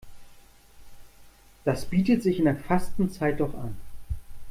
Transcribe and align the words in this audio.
Das 1.63 1.85
bietet 1.85 2.23
sich 2.23 2.39
in 2.39 2.45
der 2.45 2.55
Fastenzeit 2.55 3.39
doch 3.39 3.53
an. 3.53 3.77